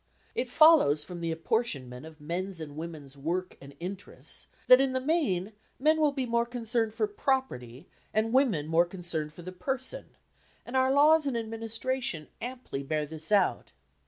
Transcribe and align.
It 0.33 0.49
follows 0.49 1.03
from 1.03 1.21
the 1.21 1.31
apportionment 1.31 2.07
of 2.07 2.19
men's 2.19 2.59
and 2.59 2.75
women's 2.75 3.15
work 3.15 3.55
and 3.61 3.75
interests 3.79 4.47
that 4.65 4.81
in 4.81 4.93
the 4.93 4.99
main 4.99 5.53
men 5.77 5.99
will 5.99 6.11
be 6.11 6.25
more 6.25 6.47
concerned 6.47 6.91
for 6.91 7.05
property 7.05 7.87
and 8.11 8.33
women 8.33 8.65
more 8.65 8.85
concerned 8.85 9.31
for 9.31 9.43
the 9.43 9.51
person, 9.51 10.15
and 10.65 10.75
our 10.75 10.91
laws 10.91 11.27
and 11.27 11.37
administration 11.37 12.29
amply 12.41 12.81
bear 12.81 13.05
this 13.05 13.31
out. 13.31 13.73